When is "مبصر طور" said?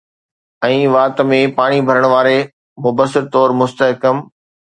2.87-3.55